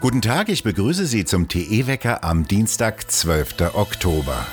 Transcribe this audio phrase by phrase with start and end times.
[0.00, 3.74] Guten Tag, ich begrüße Sie zum TE-Wecker am Dienstag, 12.
[3.74, 4.46] Oktober.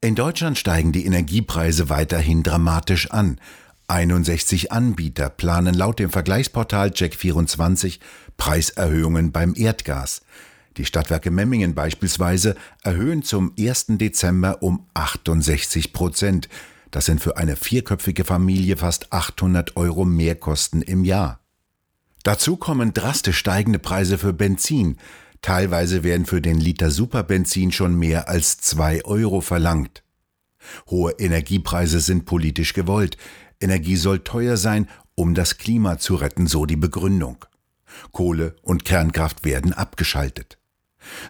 [0.00, 3.40] In Deutschland steigen die Energiepreise weiterhin dramatisch an.
[3.88, 7.98] 61 Anbieter planen laut dem Vergleichsportal Check24
[8.36, 10.22] Preiserhöhungen beim Erdgas.
[10.76, 13.86] Die Stadtwerke Memmingen beispielsweise erhöhen zum 1.
[13.98, 16.48] Dezember um 68 Prozent.
[16.96, 21.40] Das sind für eine vierköpfige Familie fast 800 Euro Mehrkosten im Jahr.
[22.22, 24.96] Dazu kommen drastisch steigende Preise für Benzin.
[25.42, 30.04] Teilweise werden für den Liter Superbenzin schon mehr als zwei Euro verlangt.
[30.88, 33.18] Hohe Energiepreise sind politisch gewollt.
[33.60, 37.44] Energie soll teuer sein, um das Klima zu retten, so die Begründung.
[38.12, 40.56] Kohle und Kernkraft werden abgeschaltet.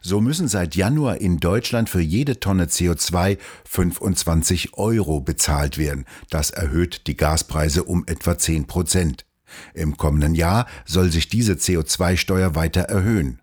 [0.03, 6.05] So müssen seit Januar in Deutschland für jede Tonne CO2 25 Euro bezahlt werden.
[6.31, 9.25] Das erhöht die Gaspreise um etwa 10 Prozent.
[9.75, 13.41] Im kommenden Jahr soll sich diese CO2-Steuer weiter erhöhen.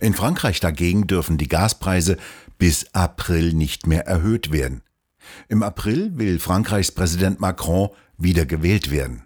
[0.00, 2.16] In Frankreich dagegen dürfen die Gaspreise
[2.58, 4.82] bis April nicht mehr erhöht werden.
[5.48, 9.22] Im April will Frankreichs Präsident Macron wieder gewählt werden.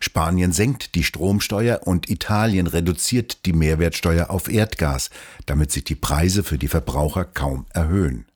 [0.00, 5.10] Spanien senkt die Stromsteuer und Italien reduziert die Mehrwertsteuer auf Erdgas,
[5.46, 8.26] damit sich die Preise für die Verbraucher kaum erhöhen.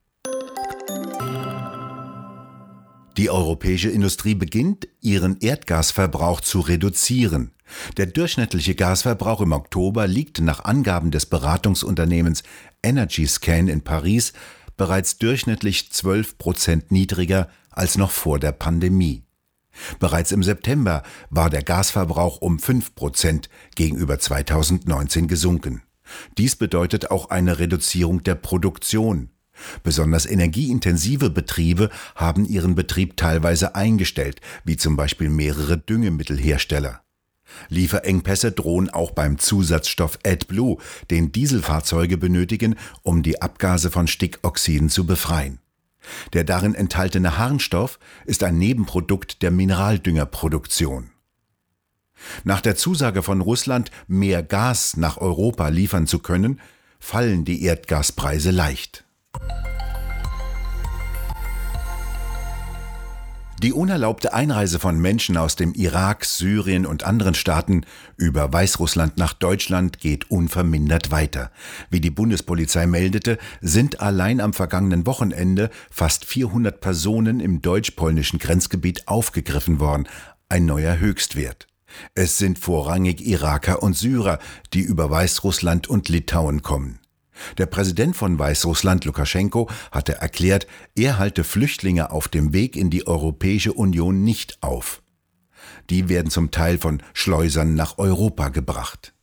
[3.16, 7.52] Die europäische Industrie beginnt, ihren Erdgasverbrauch zu reduzieren.
[7.96, 12.42] Der durchschnittliche Gasverbrauch im Oktober liegt nach Angaben des Beratungsunternehmens
[12.82, 14.32] Energy Scan in Paris
[14.76, 19.23] bereits durchschnittlich 12 Prozent niedriger als noch vor der Pandemie.
[19.98, 25.82] Bereits im September war der Gasverbrauch um 5 Prozent gegenüber 2019 gesunken.
[26.38, 29.30] Dies bedeutet auch eine Reduzierung der Produktion.
[29.82, 37.02] Besonders energieintensive Betriebe haben ihren Betrieb teilweise eingestellt, wie zum Beispiel mehrere Düngemittelhersteller.
[37.68, 40.78] Lieferengpässe drohen auch beim Zusatzstoff AdBlue,
[41.10, 45.60] den Dieselfahrzeuge benötigen, um die Abgase von Stickoxiden zu befreien.
[46.32, 51.10] Der darin enthaltene Harnstoff ist ein Nebenprodukt der Mineraldüngerproduktion.
[52.44, 56.60] Nach der Zusage von Russland, mehr Gas nach Europa liefern zu können,
[56.98, 59.04] fallen die Erdgaspreise leicht.
[63.64, 67.86] Die unerlaubte Einreise von Menschen aus dem Irak, Syrien und anderen Staaten
[68.18, 71.50] über Weißrussland nach Deutschland geht unvermindert weiter.
[71.88, 79.08] Wie die Bundespolizei meldete, sind allein am vergangenen Wochenende fast 400 Personen im deutsch-polnischen Grenzgebiet
[79.08, 80.08] aufgegriffen worden,
[80.50, 81.66] ein neuer Höchstwert.
[82.14, 84.40] Es sind vorrangig Iraker und Syrer,
[84.74, 86.98] die über Weißrussland und Litauen kommen.
[87.58, 93.06] Der Präsident von Weißrussland, Lukaschenko, hatte erklärt, er halte Flüchtlinge auf dem Weg in die
[93.06, 95.02] Europäische Union nicht auf.
[95.90, 99.14] Die werden zum Teil von Schleusern nach Europa gebracht.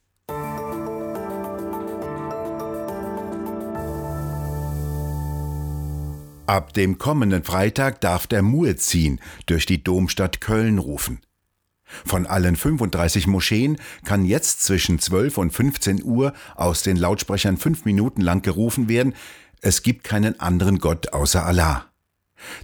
[6.47, 11.21] Ab dem kommenden Freitag darf der Muezzin durch die Domstadt Köln rufen.
[12.05, 17.85] Von allen 35 Moscheen kann jetzt zwischen 12 und 15 Uhr aus den Lautsprechern fünf
[17.85, 19.13] Minuten lang gerufen werden,
[19.61, 21.85] es gibt keinen anderen Gott außer Allah.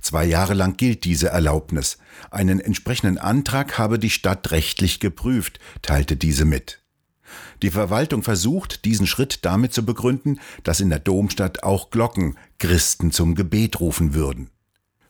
[0.02, 2.00] Zwei Jahre lang gilt diese Erlaubnis.
[2.32, 6.82] Einen entsprechenden Antrag habe die Stadt rechtlich geprüft, teilte diese mit.
[7.62, 13.12] Die Verwaltung versucht, diesen Schritt damit zu begründen, dass in der Domstadt auch Glocken Christen
[13.12, 14.50] zum Gebet rufen würden.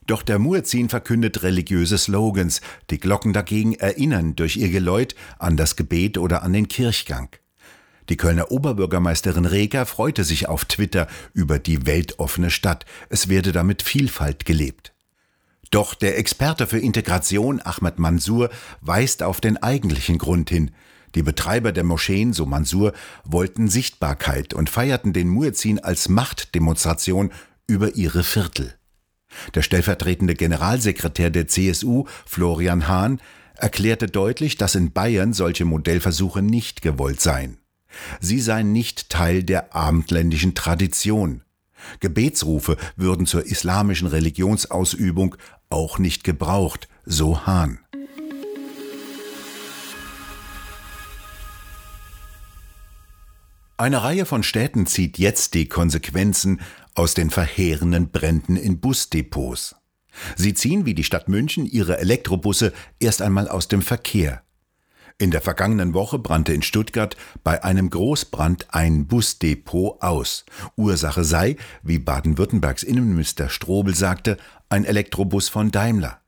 [0.08, 5.76] Doch der Muezzin verkündet religiöse Slogans, die Glocken dagegen erinnern durch ihr Geläut an das
[5.76, 7.30] Gebet oder an den Kirchgang.
[8.08, 12.86] Die Kölner Oberbürgermeisterin Reger freute sich auf Twitter über die weltoffene Stadt.
[13.10, 14.94] Es werde damit Vielfalt gelebt.
[15.72, 20.72] Doch der Experte für Integration Ahmed Mansour weist auf den eigentlichen Grund hin.
[21.16, 22.94] Die Betreiber der Moscheen, so Mansour,
[23.26, 27.34] wollten Sichtbarkeit und feierten den Muezzin als Machtdemonstration
[27.68, 28.77] über ihre Viertel.
[29.56, 33.22] Der stellvertretende Generalsekretär der CSU, Florian Hahn,
[33.56, 37.58] erklärte deutlich, dass in Bayern solche Modellversuche nicht gewollt seien.
[38.20, 41.44] Sie seien nicht Teil der abendländischen Tradition.
[42.00, 45.36] Gebetsrufe würden zur islamischen Religionsausübung
[45.70, 47.80] auch nicht gebraucht, so Hahn.
[53.80, 56.62] Eine Reihe von Städten zieht jetzt die Konsequenzen
[56.98, 59.76] aus den verheerenden Bränden in Busdepots.
[60.36, 64.42] Sie ziehen wie die Stadt München ihre Elektrobusse erst einmal aus dem Verkehr.
[65.20, 70.46] In der vergangenen Woche brannte in Stuttgart bei einem Großbrand ein Busdepot aus.
[70.76, 74.38] Ursache sei, wie Baden-Württembergs Innenminister Strobel sagte,
[74.70, 76.22] ein Elektrobus von Daimler.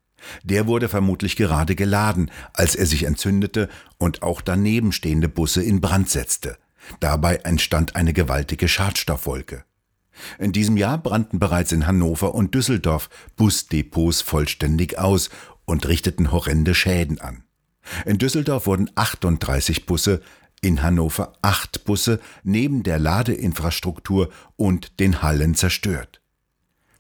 [0.44, 5.82] Der wurde vermutlich gerade geladen, als er sich entzündete und auch daneben stehende Busse in
[5.82, 6.58] Brand setzte.
[7.00, 9.64] Dabei entstand eine gewaltige Schadstoffwolke.
[10.38, 15.30] In diesem Jahr brannten bereits in Hannover und Düsseldorf Busdepots vollständig aus
[15.66, 17.44] und richteten horrende Schäden an.
[18.06, 20.22] In Düsseldorf wurden 38 Busse,
[20.62, 26.22] in Hannover acht Busse neben der Ladeinfrastruktur und den Hallen zerstört.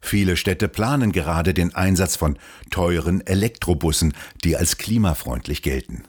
[0.01, 2.39] Viele Städte planen gerade den Einsatz von
[2.69, 4.13] teuren Elektrobussen,
[4.43, 6.03] die als klimafreundlich gelten.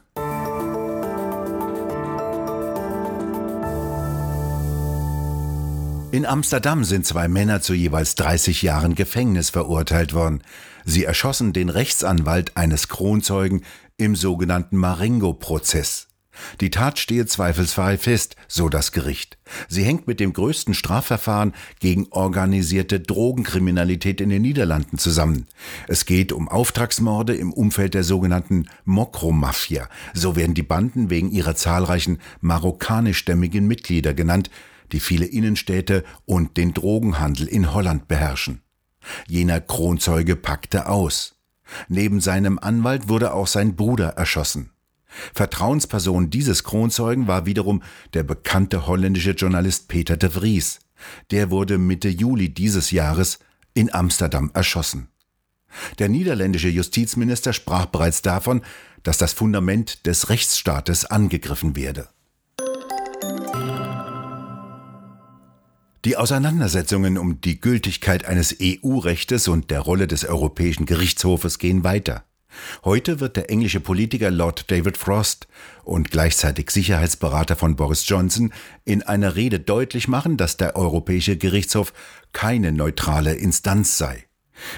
[6.12, 10.42] In Amsterdam sind zwei Männer zu jeweils 30 Jahren Gefängnis verurteilt worden.
[10.84, 13.62] Sie erschossen den Rechtsanwalt eines Kronzeugen
[13.96, 16.08] im sogenannten Marengo-Prozess.
[16.60, 19.38] Die Tat stehe zweifelsfrei fest, so das Gericht.
[19.68, 25.46] Sie hängt mit dem größten Strafverfahren gegen organisierte Drogenkriminalität in den Niederlanden zusammen.
[25.86, 29.88] Es geht um Auftragsmorde im Umfeld der sogenannten Mokro-Mafia.
[30.12, 34.50] So werden die Banden wegen ihrer zahlreichen marokkanischstämmigen Mitglieder genannt,
[34.92, 38.62] die viele Innenstädte und den Drogenhandel in Holland beherrschen.
[39.26, 41.36] Jener Kronzeuge packte aus.
[41.88, 44.70] Neben seinem Anwalt wurde auch sein Bruder erschossen.
[45.34, 47.82] Vertrauensperson dieses Kronzeugen war wiederum
[48.14, 50.80] der bekannte holländische Journalist Peter de Vries.
[51.30, 53.38] Der wurde Mitte Juli dieses Jahres
[53.74, 55.08] in Amsterdam erschossen.
[55.98, 58.62] Der niederländische Justizminister sprach bereits davon,
[59.02, 62.08] dass das Fundament des Rechtsstaates angegriffen werde.
[66.10, 72.24] Die Auseinandersetzungen um die Gültigkeit eines EU-Rechtes und der Rolle des Europäischen Gerichtshofes gehen weiter.
[72.84, 75.46] Heute wird der englische Politiker Lord David Frost
[75.84, 78.52] und gleichzeitig Sicherheitsberater von Boris Johnson
[78.84, 81.92] in einer Rede deutlich machen, dass der Europäische Gerichtshof
[82.32, 84.24] keine neutrale Instanz sei.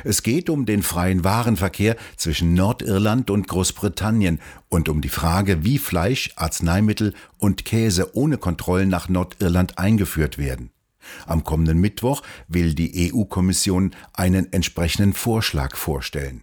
[0.05, 4.39] Es geht um den freien Warenverkehr zwischen Nordirland und Großbritannien
[4.69, 10.73] und um die Frage, wie Fleisch, Arzneimittel und Käse ohne Kontrollen nach Nordirland eingeführt werden.
[11.27, 16.43] Am kommenden Mittwoch will die EU-Kommission einen entsprechenden Vorschlag vorstellen.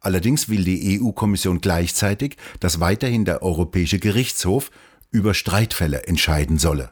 [0.00, 4.70] Allerdings will die EU-Kommission gleichzeitig, dass weiterhin der Europäische Gerichtshof
[5.10, 6.90] über Streitfälle entscheiden solle.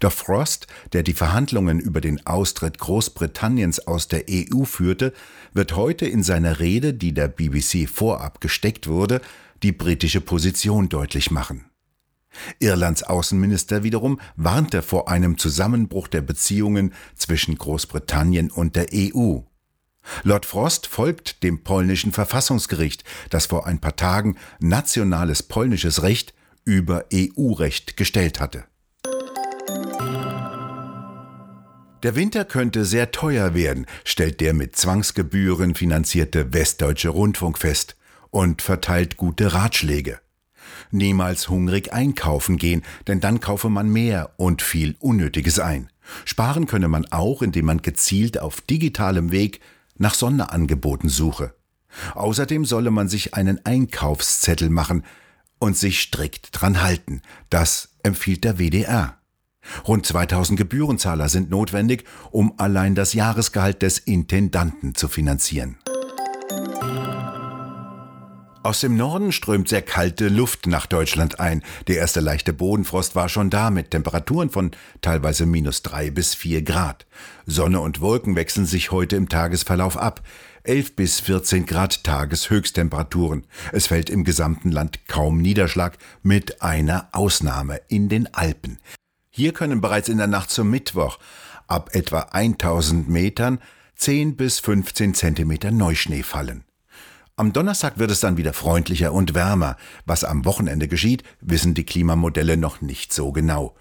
[0.00, 5.12] Doch Frost, der die Verhandlungen über den Austritt Großbritanniens aus der EU führte,
[5.52, 9.20] wird heute in seiner Rede, die der BBC vorab gesteckt wurde,
[9.62, 11.66] die britische Position deutlich machen.
[12.58, 19.40] Irlands Außenminister wiederum warnte vor einem Zusammenbruch der Beziehungen zwischen Großbritannien und der EU.
[20.22, 26.34] Lord Frost folgt dem polnischen Verfassungsgericht, das vor ein paar Tagen nationales polnisches Recht
[26.64, 28.64] über EU-Recht gestellt hatte.
[32.02, 37.96] Der Winter könnte sehr teuer werden, stellt der mit Zwangsgebühren finanzierte Westdeutsche Rundfunk fest
[38.30, 40.20] und verteilt gute Ratschläge.
[40.96, 45.88] Niemals hungrig einkaufen gehen, denn dann kaufe man mehr und viel Unnötiges ein.
[46.24, 49.60] Sparen könne man auch, indem man gezielt auf digitalem Weg
[49.96, 51.54] nach Sonderangeboten suche.
[52.14, 55.04] Außerdem solle man sich einen Einkaufszettel machen
[55.58, 57.22] und sich strikt dran halten.
[57.50, 59.18] Das empfiehlt der WDR.
[59.86, 65.76] Rund 2000 Gebührenzahler sind notwendig, um allein das Jahresgehalt des Intendanten zu finanzieren.
[68.66, 71.62] Aus dem Norden strömt sehr kalte Luft nach Deutschland ein.
[71.86, 76.62] Der erste leichte Bodenfrost war schon da mit Temperaturen von teilweise minus drei bis vier
[76.62, 77.06] Grad.
[77.46, 80.20] Sonne und Wolken wechseln sich heute im Tagesverlauf ab.
[80.64, 83.44] 11 bis 14 Grad Tageshöchsttemperaturen.
[83.70, 88.80] Es fällt im gesamten Land kaum Niederschlag, mit einer Ausnahme in den Alpen.
[89.30, 91.20] Hier können bereits in der Nacht zum Mittwoch
[91.68, 93.60] ab etwa 1000 Metern
[93.94, 96.64] 10 bis 15 Zentimeter Neuschnee fallen.
[97.38, 99.76] Am Donnerstag wird es dann wieder freundlicher und wärmer.
[100.06, 103.76] Was am Wochenende geschieht, wissen die Klimamodelle noch nicht so genau.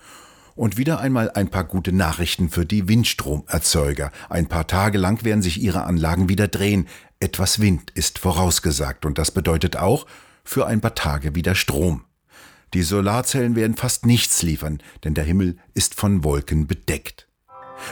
[0.56, 4.12] Und wieder einmal ein paar gute Nachrichten für die Windstromerzeuger.
[4.30, 6.90] Ein paar Tage lang werden sich ihre Anlagen wieder drehen.
[7.22, 10.06] Etwas Wind ist vorausgesagt und das bedeutet auch
[10.44, 12.04] für ein paar Tage wieder Strom.
[12.74, 17.30] Die Solarzellen werden fast nichts liefern, denn der Himmel ist von Wolken bedeckt.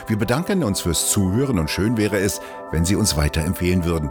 [0.08, 4.10] Wir bedanken uns fürs Zuhören und schön wäre es, wenn Sie uns weiterempfehlen würden